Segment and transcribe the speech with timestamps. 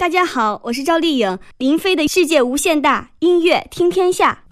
[0.00, 4.44] 大家好，我是赵丽颖，林飞的世界无限大，音乐听天下。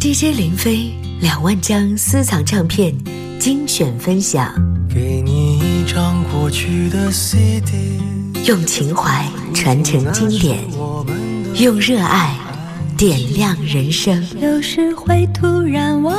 [0.00, 2.92] DJ 林飞两万张私藏唱片
[3.38, 4.52] 精选分享，
[4.92, 8.00] 给你一张过去的 CD，
[8.44, 9.24] 用情怀
[9.54, 10.58] 传承经典，
[11.54, 12.36] 用热爱
[12.98, 14.20] 点亮人生。
[14.40, 16.12] 有时会突然忘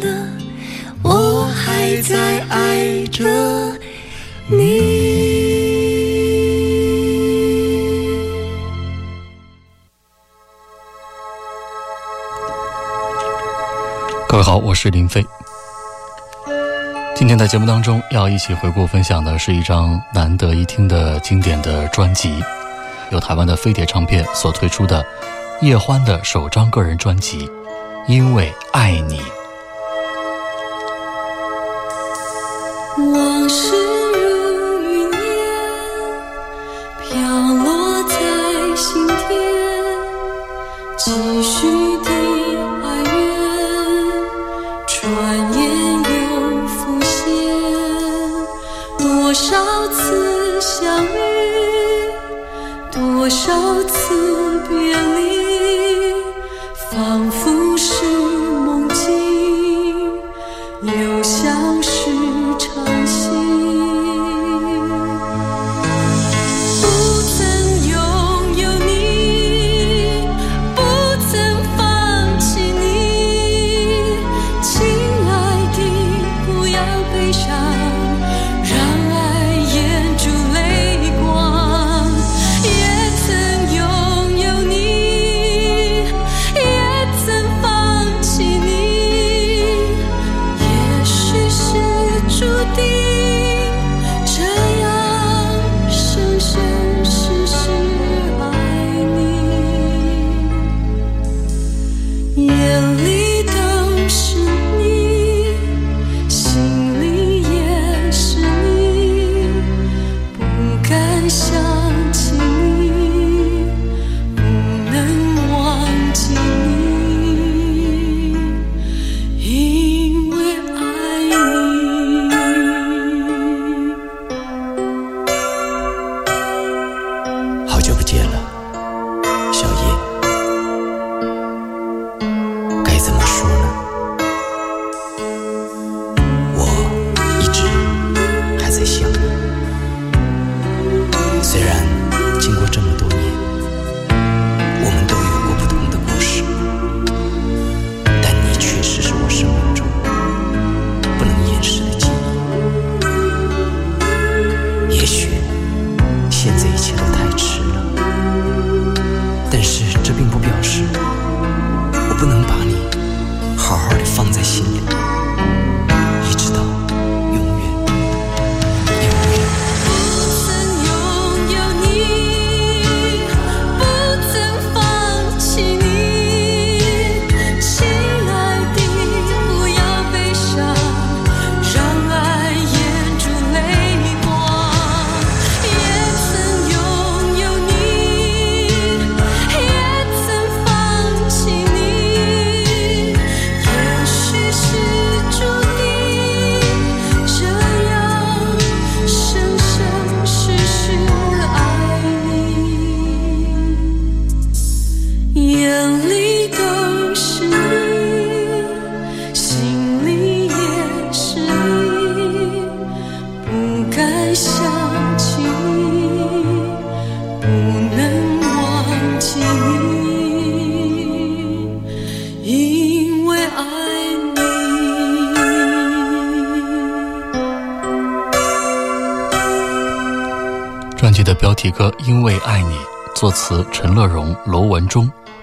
[0.00, 0.28] 了，
[1.02, 3.78] 我还在爱着
[4.50, 5.27] 你。
[14.38, 15.26] 各位好，我是林飞。
[17.16, 22.40] 今天在节目当中要一起回顾分享的是一张难得一听的经典的专辑，
[23.10, 25.04] 由台湾的飞碟唱片所推出的
[25.60, 27.48] 叶欢的首张个人专辑
[28.06, 29.20] 《因为爱你》。
[33.12, 33.72] 往事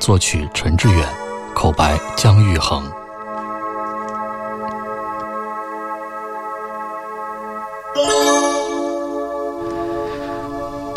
[0.05, 1.03] 作曲陈志远，
[1.55, 2.87] 口白姜育恒。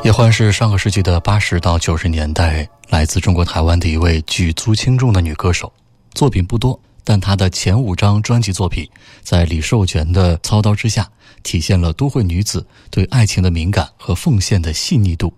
[0.04, 5.72] 叶欢是上个世纪的八十到九十年代来自中国台湾的一位举足轻重的女歌手，
[6.12, 8.86] 作品不多，但她的前五张专辑作品
[9.22, 11.08] 在李寿全的操刀之下，
[11.42, 15.32] 体现了都会女子对爱情的敏感和奉献的细腻度。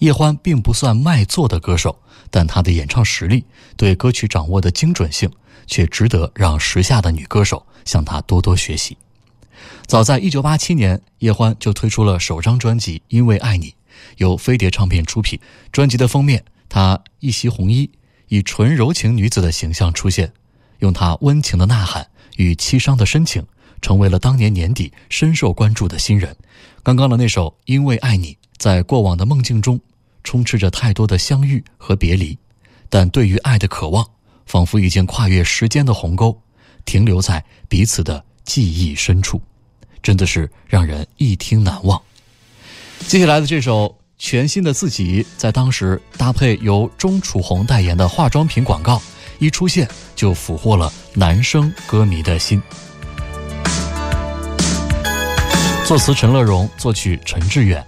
[0.00, 1.96] 叶欢并不算卖座的歌手，
[2.30, 3.44] 但她的演唱实力、
[3.76, 5.30] 对歌曲掌握的精准性，
[5.66, 8.96] 却值得让时下的女歌手向她多多学习。
[9.86, 13.70] 早在1987年，叶欢就推出了首张专辑《因为爱你》，
[14.18, 15.40] 由飞碟唱片出品。
[15.72, 17.90] 专辑的封面，她一袭红衣，
[18.28, 20.32] 以纯柔情女子的形象出现，
[20.80, 23.44] 用她温情的呐喊与凄伤的深情，
[23.80, 26.36] 成为了当年年底深受关注的新人。
[26.82, 29.80] 刚刚的那首《因为爱你》，在过往的梦境中，
[30.28, 32.36] 充斥着太多的相遇和别离，
[32.90, 34.06] 但对于爱的渴望，
[34.44, 36.38] 仿佛已经跨越时间的鸿沟，
[36.84, 39.40] 停留在彼此的记忆深处，
[40.02, 41.98] 真的是让人一听难忘。
[43.06, 49.00] 接下来的这首全新的自己，在当时搭配由钟楚红代言的化妆品广告
[49.38, 52.60] 一出现，就俘获了男生歌迷的心。
[55.86, 57.82] 作词陈乐融，作曲陈志远。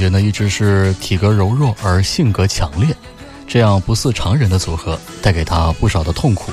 [0.00, 2.96] 觉呢，一直是体格柔弱而性格强烈，
[3.46, 6.50] 这样不似常人的组合，带给他不少的痛苦，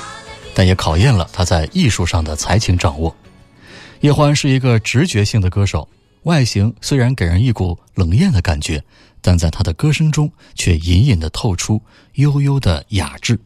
[0.53, 3.15] 但也考验了他在艺术上的才情掌握。
[4.01, 5.87] 叶欢是一个直觉性的歌手，
[6.23, 8.83] 外形虽然给人一股冷艳的感觉，
[9.21, 11.81] 但在他的歌声中却隐隐的透出
[12.15, 13.39] 悠悠的雅致。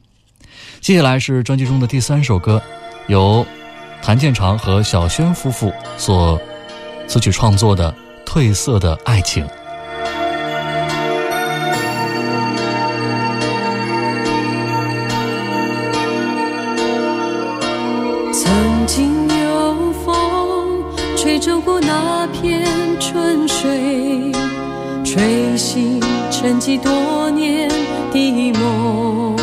[0.79, 2.59] 接下来是专辑中的第三首歌，
[3.05, 3.45] 由
[4.01, 6.41] 谭健常和小轩夫妇所
[7.07, 7.95] 词曲创作的
[8.27, 9.45] 《褪色的爱情》。
[22.41, 22.65] 片
[22.99, 24.31] 春水，
[25.05, 27.69] 吹醒沉寂多年
[28.11, 29.35] 的梦。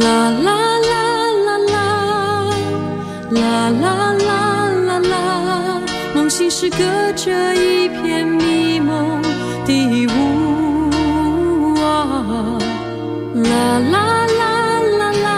[0.00, 0.92] 啦啦啦
[1.46, 1.74] 啦啦，
[3.30, 4.28] 啦啦啦
[4.86, 5.80] 啦啦，
[6.14, 6.78] 梦醒时隔
[7.14, 9.22] 着一片迷蒙
[9.64, 10.10] 的雾
[11.80, 12.58] 啊，
[13.34, 14.42] 啦啦啦
[14.98, 15.28] 啦啦，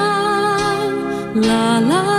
[1.34, 2.11] 啦啦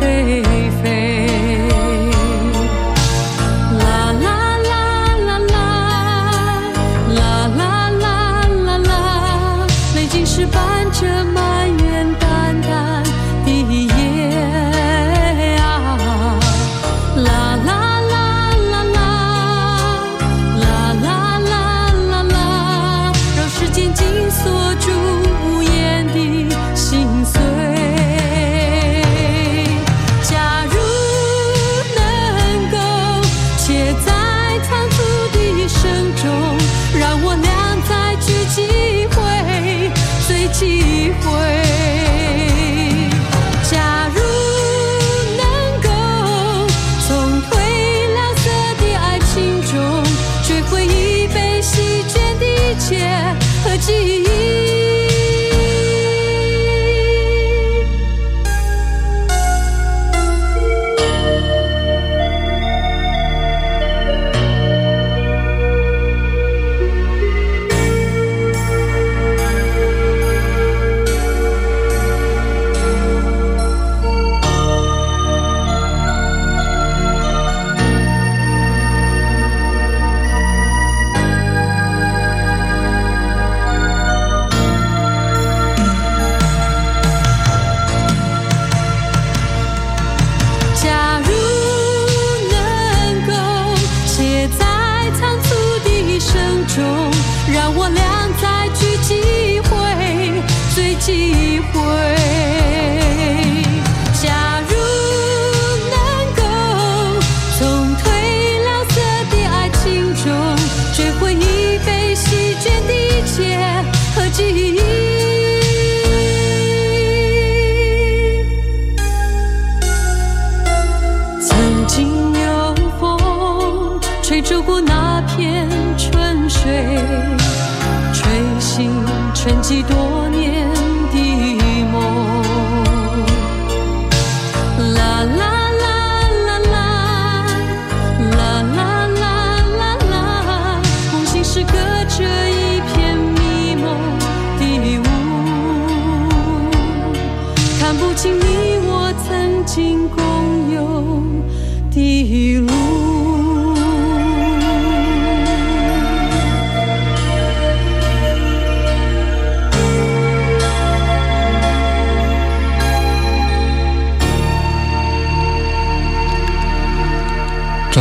[0.00, 0.45] 非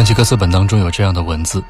[0.06, 1.64] 专辑歌词本当中有这样的文字：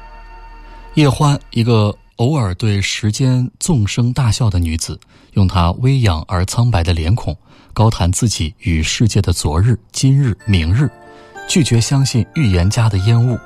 [0.92, 5.00] 叶欢，一个偶尔对时间纵声大笑的女子，
[5.32, 7.34] 用她微仰而苍白的脸孔，
[7.72, 10.86] 高谈自己与世界的昨日、今日、明日，
[11.48, 13.38] 拒绝相信预言家的烟雾，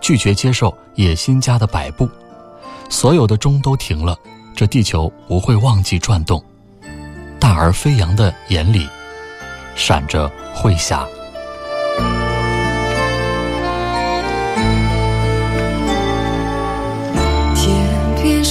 [0.00, 2.08] 拒绝接受野心家的摆布。
[2.88, 4.16] 所有的钟都停了，
[4.56, 6.42] 这地球不会忘记转动。
[7.38, 8.88] 大而飞扬的眼里，
[9.76, 11.06] 闪着慧霞。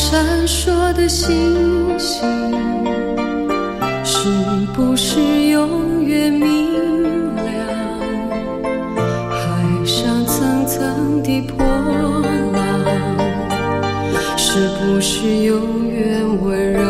[0.10, 2.22] 闪烁的星星，
[4.06, 4.30] 是
[4.74, 7.46] 不是永远明亮？
[9.30, 11.58] 海上层层的波
[12.54, 12.64] 浪，
[14.38, 16.87] 是不是永远温柔？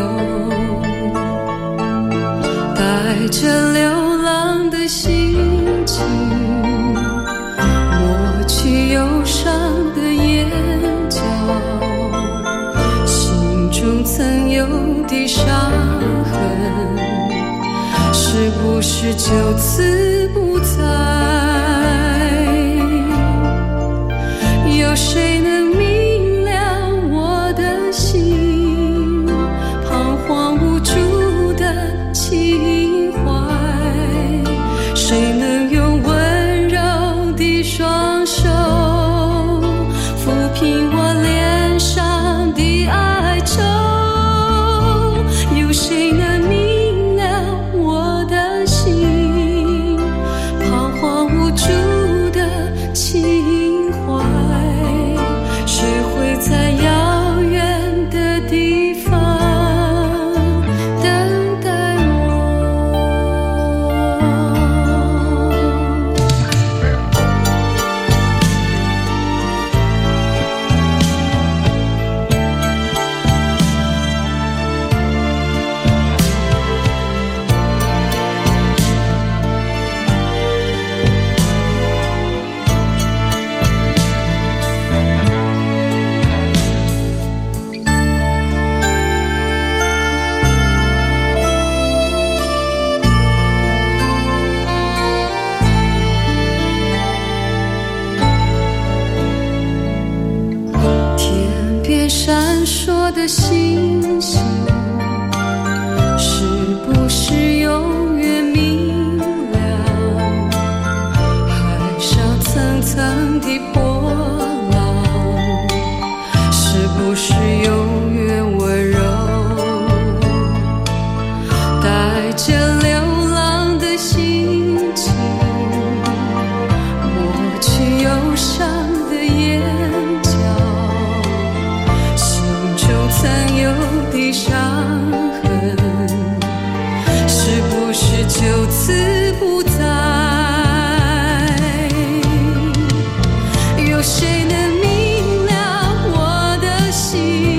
[147.10, 147.57] 心。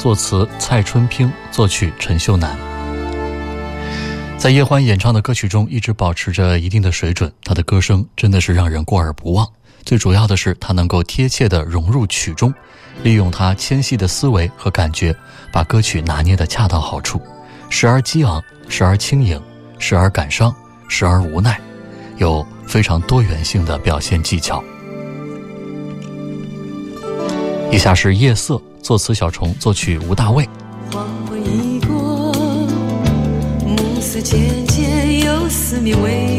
[0.00, 2.56] 作词蔡春平，作曲陈秀楠。
[4.38, 7.30] 在叶欢演唱的歌曲中，一直保持着一定的水准。
[7.44, 9.46] 他的歌声真的是让人过耳不忘。
[9.84, 12.50] 最主要的是，他能够贴切地融入曲中，
[13.02, 15.14] 利用他纤细的思维和感觉，
[15.52, 17.20] 把歌曲拿捏得恰到好处，
[17.68, 19.38] 时而激昂，时而轻盈，
[19.78, 20.54] 时而感伤，
[20.88, 21.60] 时而无奈，
[22.16, 24.64] 有非常多元性的表现技巧。
[27.70, 28.54] 以下是《夜色》，
[28.90, 30.44] 作词小虫，作曲吴大卫。
[30.90, 32.32] 黄昏已过，
[33.64, 36.29] 暮色渐渐有四面围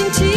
[0.00, 0.29] sentir.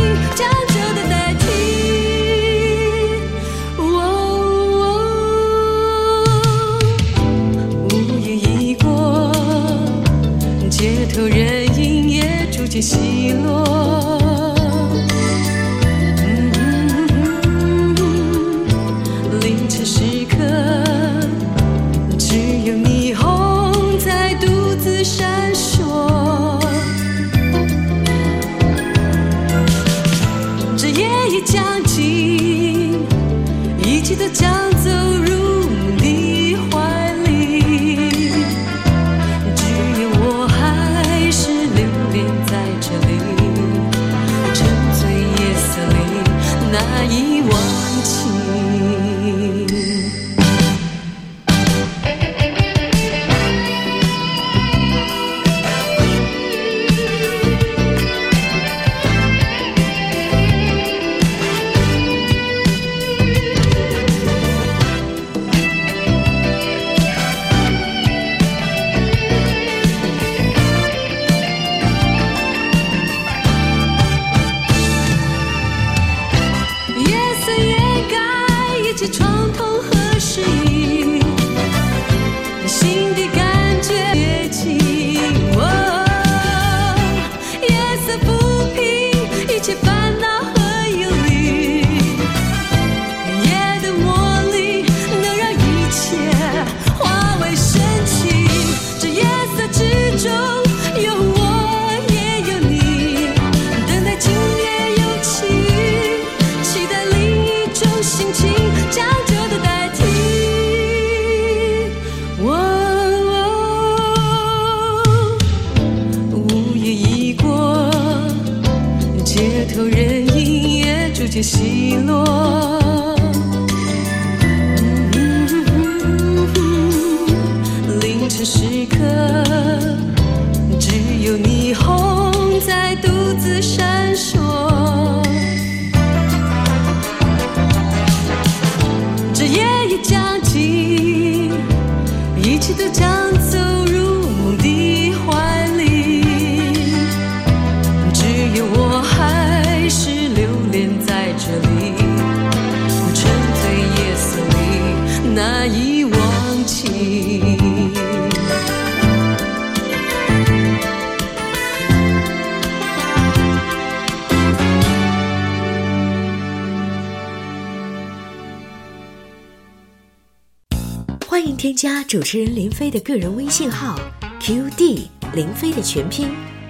[171.44, 174.00] 欢迎添加主持人林飞的个人微信号
[174.40, 175.02] qd
[175.34, 176.30] 林飞的全拼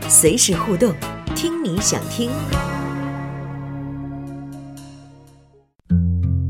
[0.09, 0.91] 随时互动
[1.35, 2.27] 听你想听。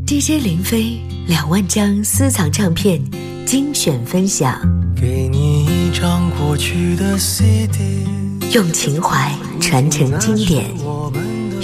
[0.07, 2.97] Dj 林飞两万张私藏唱片
[3.45, 4.57] 精选分享。
[4.95, 8.07] 给你一张过去的 cd
[8.53, 10.65] 用情怀传承经典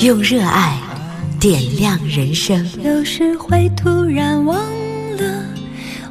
[0.03, 0.77] 用热爱
[1.39, 2.69] 点亮人生。
[2.83, 4.59] 有时会突然忘
[5.15, 5.45] 了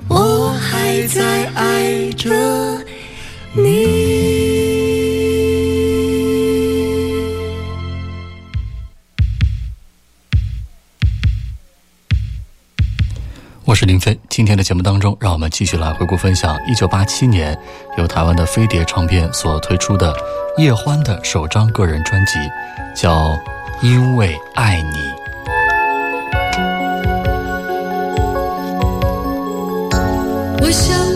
[0.09, 2.29] 我还在爱着
[3.53, 4.69] 你。
[13.65, 17.57] 我是林飞今天的节目当中让我们继续来回顾分享一九八七年
[17.99, 20.17] 由台湾的飞碟唱片所推出的
[20.57, 22.39] 叶欢的首张个人专辑
[22.95, 23.39] 叫
[23.83, 25.18] 因为爱你。
[30.69, 31.08] wish I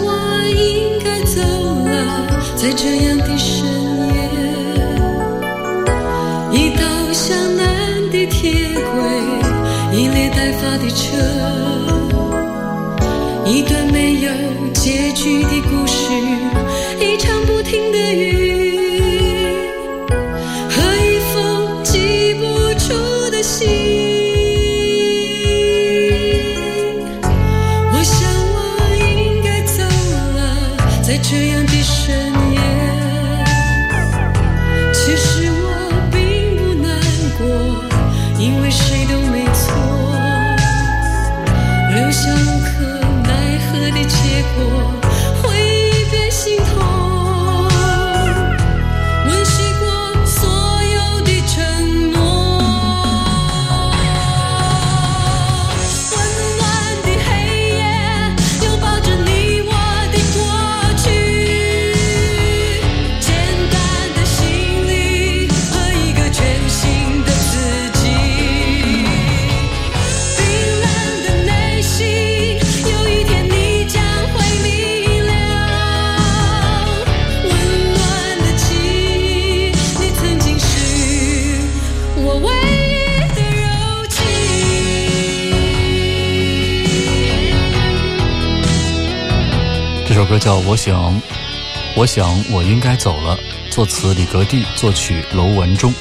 [92.02, 93.38] 我想我应该走了。
[93.70, 95.94] 作词李格弟，作曲楼文忠。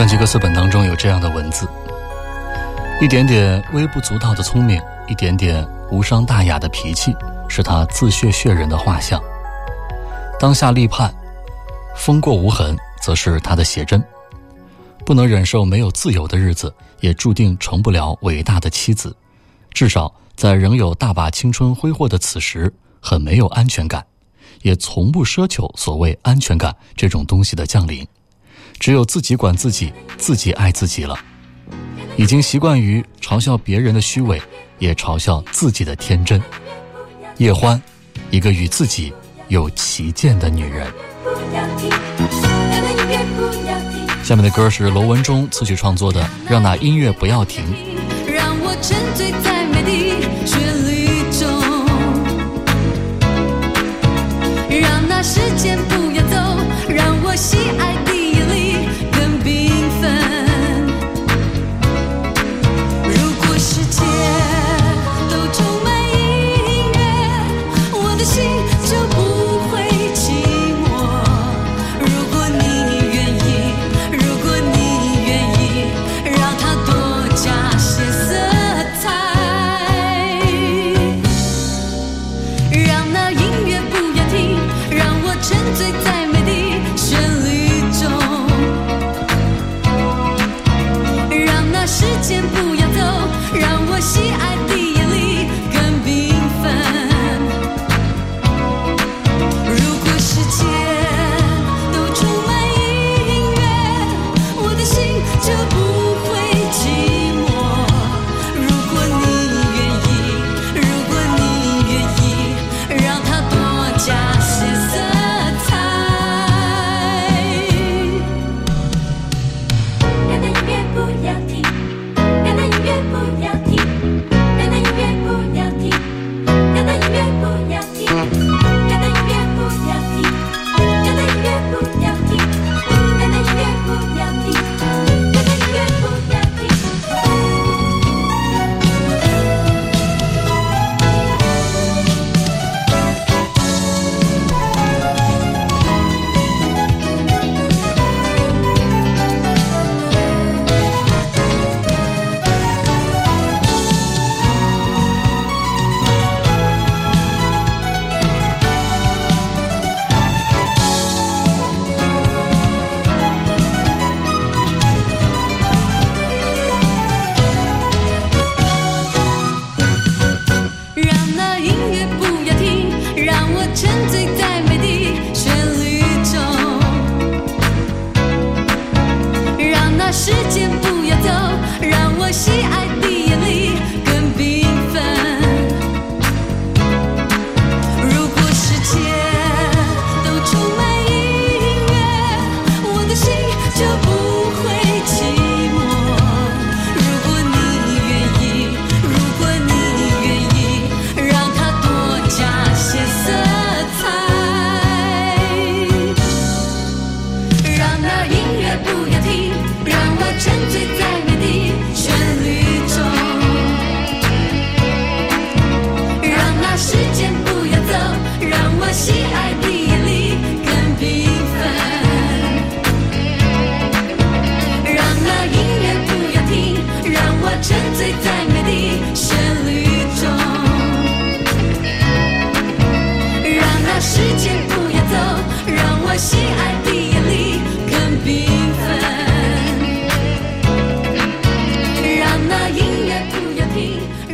[0.00, 1.68] 专辑歌词本当中有这样的文字：
[3.02, 7.14] 一点点微不足道的聪明，一点点无伤大雅的脾气，
[7.50, 9.22] 是他自血血人的画像。
[10.38, 11.14] 当下立判，
[11.94, 14.02] 风过无痕，则是他的写真。
[15.04, 19.14] 不能忍受没有自由的日子，也注定成不了伟大的妻子。
[19.70, 24.02] 至少在仍有大把青春挥霍的此时，很没有安全感，
[24.62, 28.08] 也从不奢求所谓安全感这种东西的降临。
[28.80, 31.14] 只有自己管自己，自己爱自己了。
[32.16, 34.40] 已经习惯于嘲笑别人的虚伪，
[34.78, 36.42] 也嘲笑自己的天真。
[37.36, 37.80] 叶欢，
[38.30, 39.12] 一个与自己
[39.48, 40.90] 有旗舰的女人。
[44.22, 47.62] 下面的歌是罗文忠词曲创作的，《让那音乐不要停》。
[48.32, 49.49] 让我沉醉在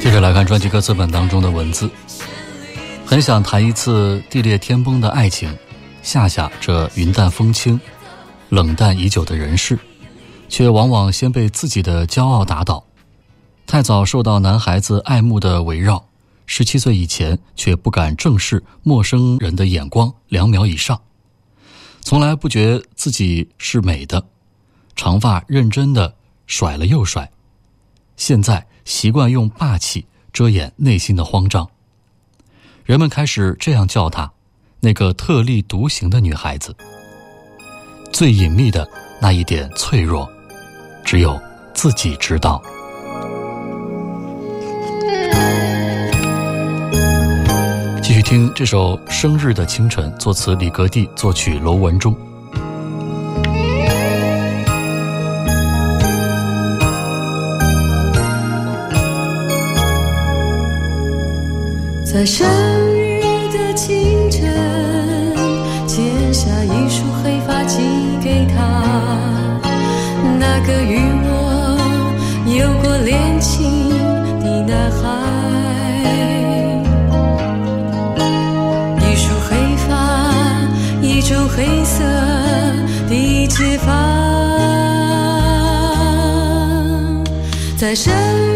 [0.06, 1.90] 接着来看专辑歌词本当中的文字，
[3.04, 5.52] 很想谈一次地裂天崩的爱情，
[6.00, 7.78] 吓吓这云淡风轻、
[8.48, 9.76] 冷淡已久的人世，
[10.48, 12.84] 却往往先被自己的骄傲打倒。
[13.66, 16.06] 太早受到男孩子爱慕的围绕，
[16.46, 21.00] 十七岁以前却不敢正视陌生人的眼光，两秒以上，
[22.00, 24.24] 从来不觉自己是美的，
[24.94, 26.14] 长发认真的
[26.46, 27.28] 甩了又甩，
[28.16, 30.06] 现在习惯用霸气。
[30.32, 31.66] 遮掩内心的慌张，
[32.84, 34.30] 人们开始这样叫她：
[34.80, 36.76] 那个特立独行的女孩子。
[38.12, 38.86] 最隐秘的
[39.18, 40.30] 那一点脆弱，
[41.02, 41.40] 只有
[41.72, 42.62] 自己知道。
[48.02, 52.14] 继续听这首《生日的清晨》，作词李格弟，作曲娄文忠。
[62.16, 62.48] 在生
[62.94, 63.20] 日
[63.52, 64.40] 的清晨，
[65.86, 67.76] 剪下一束黑发寄
[68.24, 68.56] 给他，
[70.38, 71.76] 那个与我
[72.46, 73.90] 有过恋情
[74.40, 74.96] 的男孩。
[79.02, 79.92] 一束黑发，
[81.02, 82.02] 一种黑色
[83.10, 83.92] 的结发，
[87.76, 88.55] 在生。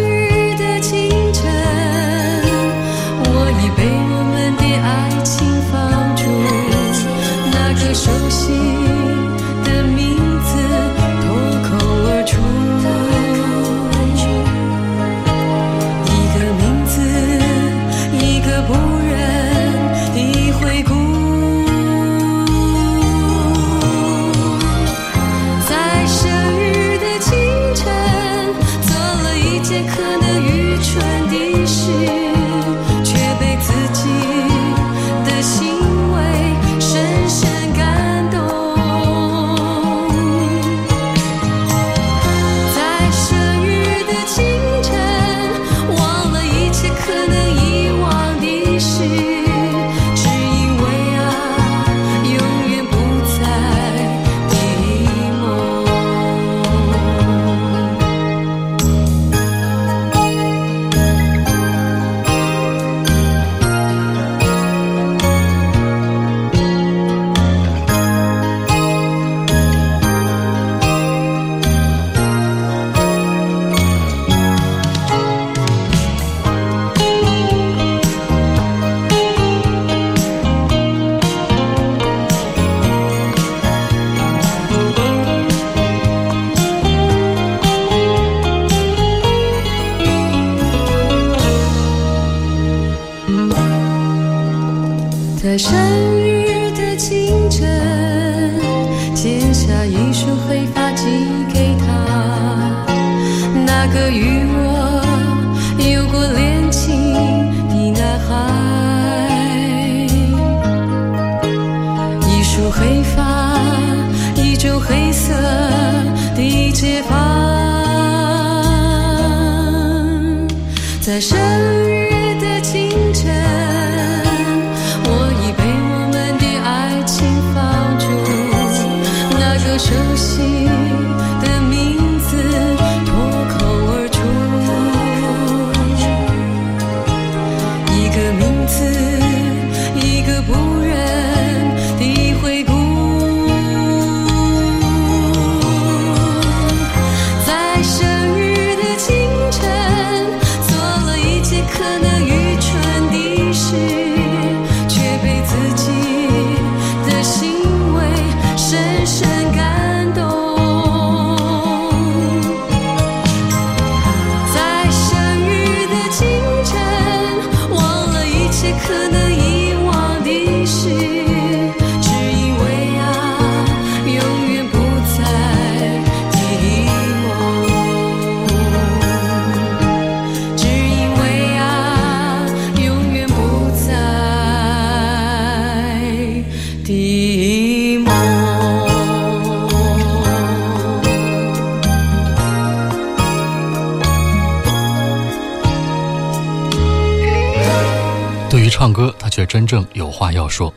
[199.71, 200.75] 正有话要说：“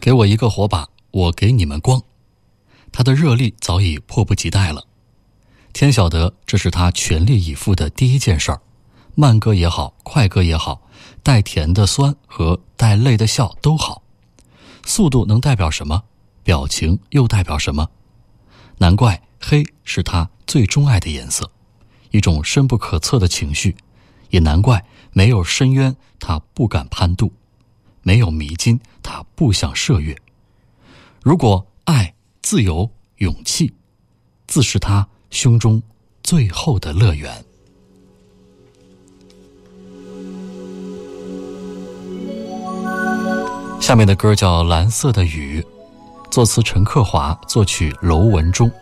[0.00, 2.02] 给我一个火把，我给你们光。”
[2.90, 4.88] 他的热力早已迫不及待了。
[5.72, 8.60] 天晓得，这是他全力以赴的第一件事儿。
[9.14, 10.82] 慢歌也好，快歌也好，
[11.22, 14.02] 带甜的酸和带泪的笑都好。
[14.84, 16.02] 速度能代表什么？
[16.42, 17.88] 表情又代表什么？
[18.78, 21.48] 难怪黑是他最钟爱的颜色，
[22.10, 23.76] 一种深不可测的情绪。
[24.30, 27.28] 也难怪没有深渊，他不敢攀渡；
[28.08, 30.16] 没有迷津，他不想涉越。
[31.22, 33.70] 如果爱、自由、勇气，
[34.46, 35.82] 自是他胸中
[36.22, 37.44] 最后的乐园。
[43.78, 45.60] 下面的歌叫《蓝色的雨》，
[46.30, 48.72] 作词陈克华，作曲娄文忠。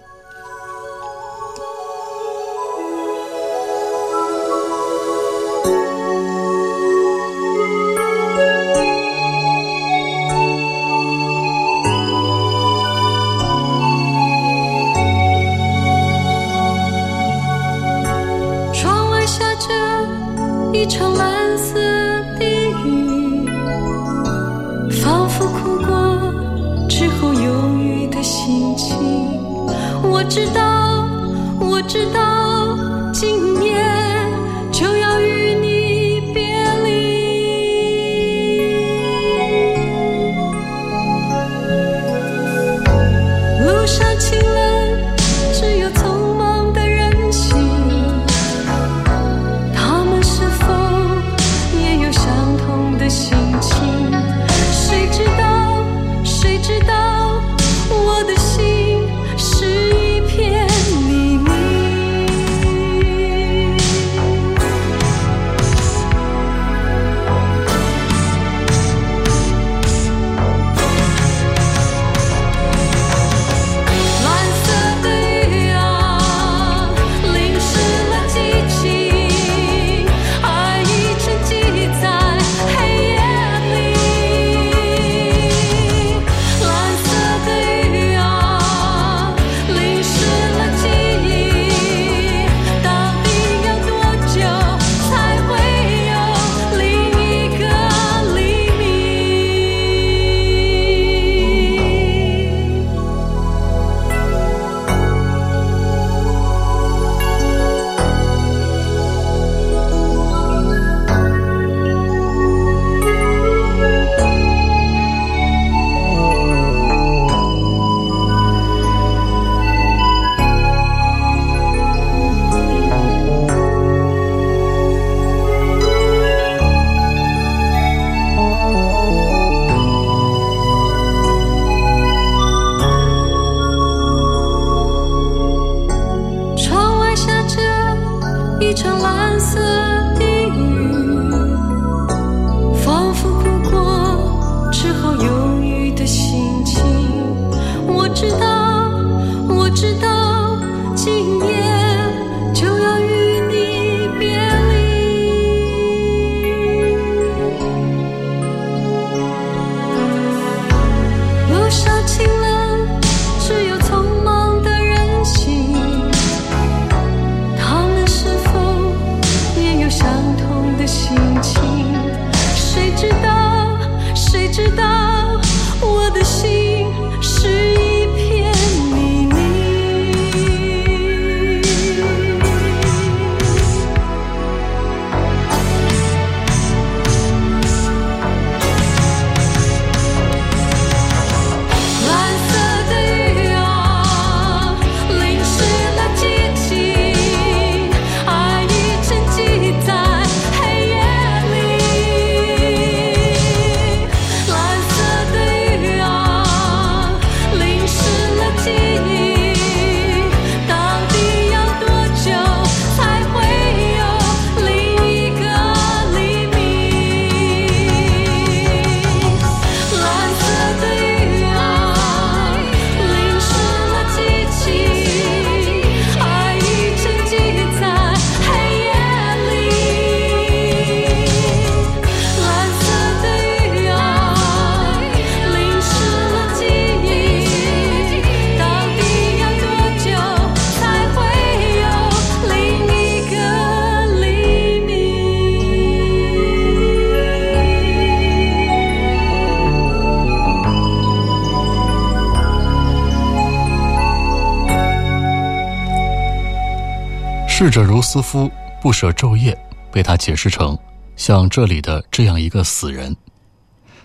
[257.76, 258.50] 者如斯夫，
[258.80, 259.54] 不舍昼夜，
[259.92, 260.78] 被他解释成
[261.14, 263.14] 像这里的这样一个死人。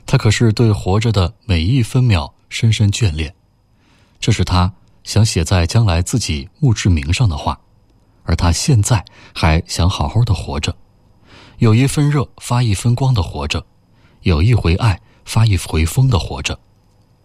[0.05, 3.33] 他可是对活着的每一分秒深深眷恋，
[4.19, 4.73] 这是他
[5.05, 7.57] 想写在将来自己墓志铭上的话，
[8.23, 10.75] 而他现在还想好好的活着，
[11.59, 13.65] 有一分热发一分光的活着，
[14.23, 16.59] 有一回爱发一回疯的活着。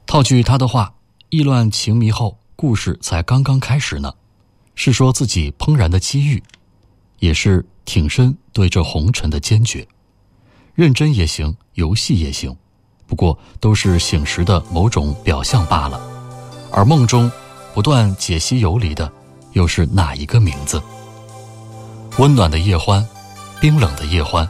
[0.07, 0.95] 套句他的话，
[1.31, 4.15] 意乱情迷后，故事才刚刚开始呢。
[4.77, 6.41] 是说自己怦然的机遇，
[7.19, 9.85] 也是挺身对这红尘的坚决。
[10.75, 12.55] 认真也行，游戏也行，
[13.07, 16.01] 不过都是醒时的某种表象罢了。
[16.71, 17.31] 而梦中
[17.75, 19.11] 不断解析游离的，
[19.53, 20.81] 又是哪一个名字？
[22.19, 23.07] 温暖的夜欢，
[23.61, 24.47] 冰冷的夜欢，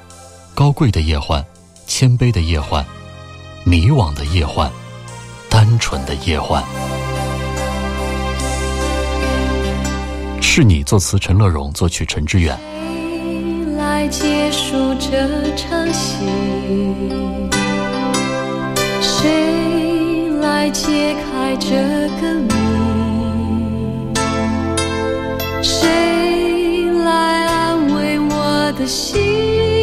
[0.55, 1.45] 高贵的夜欢，
[1.87, 2.85] 谦卑的夜欢，
[3.65, 4.71] 迷惘的夜欢，
[5.49, 6.65] 单纯的夜欢。
[10.57, 12.59] 是你作词陈乐融，作曲陈志远。
[12.81, 16.25] 谁来结束这场戏？
[19.03, 21.77] 谁来解开这
[22.23, 22.55] 个谜？
[25.63, 29.76] 谁来安慰我的心？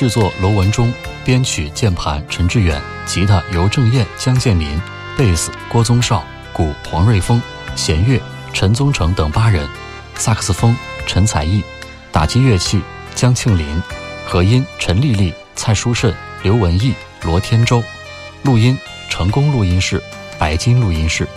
[0.00, 0.90] 制作罗文忠，
[1.26, 4.80] 编曲键盘陈志远，吉他尤正燕、江建民，
[5.14, 6.24] 贝斯郭宗绍，
[6.54, 7.38] 鼓黄瑞峰，
[7.76, 8.18] 弦乐
[8.54, 9.68] 陈宗成等八人，
[10.14, 10.74] 萨克斯风
[11.04, 11.62] 陈才艺，
[12.10, 12.80] 打击乐器
[13.14, 13.66] 江庆林，
[14.26, 17.82] 和音陈丽丽、蔡淑慎、刘文义、罗天舟，
[18.42, 18.78] 录音
[19.10, 20.02] 成功录音室、
[20.38, 21.28] 白金录音室，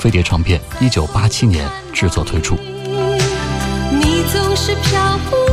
[0.00, 2.56] 飞碟唱片一九八七年制作推出。
[3.92, 5.49] 你总是飘忽迷